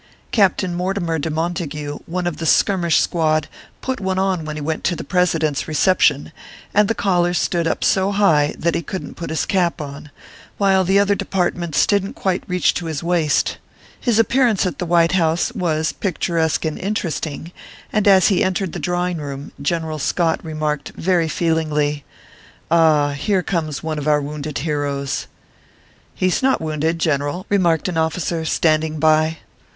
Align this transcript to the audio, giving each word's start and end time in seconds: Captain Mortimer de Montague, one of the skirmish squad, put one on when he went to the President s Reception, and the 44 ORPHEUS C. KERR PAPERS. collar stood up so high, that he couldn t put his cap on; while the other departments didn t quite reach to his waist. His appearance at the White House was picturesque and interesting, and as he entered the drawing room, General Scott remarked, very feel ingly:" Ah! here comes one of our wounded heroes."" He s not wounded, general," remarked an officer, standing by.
Captain 0.31 0.73
Mortimer 0.73 1.19
de 1.19 1.29
Montague, 1.29 1.99
one 2.07 2.25
of 2.25 2.37
the 2.37 2.47
skirmish 2.47 2.99
squad, 2.99 3.47
put 3.81 3.99
one 4.01 4.17
on 4.17 4.45
when 4.45 4.55
he 4.55 4.61
went 4.63 4.83
to 4.83 4.95
the 4.95 5.03
President 5.03 5.57
s 5.59 5.67
Reception, 5.67 6.31
and 6.73 6.87
the 6.87 6.95
44 6.95 6.95
ORPHEUS 6.95 6.97
C. 6.97 6.97
KERR 6.97 6.99
PAPERS. 7.03 7.19
collar 7.19 7.33
stood 7.35 7.67
up 7.71 7.83
so 7.83 8.11
high, 8.11 8.55
that 8.57 8.73
he 8.73 8.81
couldn 8.81 9.09
t 9.09 9.13
put 9.13 9.29
his 9.29 9.45
cap 9.45 9.79
on; 9.79 10.09
while 10.57 10.83
the 10.83 10.97
other 10.97 11.13
departments 11.13 11.85
didn 11.85 12.15
t 12.15 12.19
quite 12.19 12.43
reach 12.47 12.73
to 12.73 12.87
his 12.87 13.03
waist. 13.03 13.59
His 13.99 14.17
appearance 14.17 14.65
at 14.65 14.79
the 14.79 14.87
White 14.87 15.11
House 15.11 15.51
was 15.51 15.91
picturesque 15.91 16.65
and 16.65 16.79
interesting, 16.79 17.51
and 17.93 18.07
as 18.07 18.29
he 18.29 18.43
entered 18.43 18.71
the 18.73 18.79
drawing 18.79 19.17
room, 19.17 19.51
General 19.61 19.99
Scott 19.99 20.43
remarked, 20.43 20.93
very 20.95 21.27
feel 21.27 21.57
ingly:" 21.57 22.01
Ah! 22.71 23.11
here 23.11 23.43
comes 23.43 23.83
one 23.83 23.99
of 23.99 24.07
our 24.07 24.19
wounded 24.19 24.57
heroes."" 24.57 25.27
He 26.15 26.25
s 26.29 26.41
not 26.41 26.59
wounded, 26.59 26.97
general," 26.97 27.45
remarked 27.49 27.87
an 27.87 27.99
officer, 27.99 28.45
standing 28.45 28.97
by. 28.97 29.37